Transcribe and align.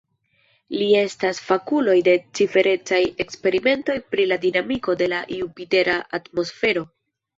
Li 0.77 0.85
estas 0.99 1.41
fakulo 1.49 1.93
en 2.13 2.23
ciferecaj 2.39 3.01
eksperimentoj 3.25 3.99
pri 4.15 4.27
la 4.33 4.39
dinamiko 4.47 4.97
de 5.03 5.11
la 5.15 5.21
jupitera 5.41 6.01
atmosfero. 6.21 6.89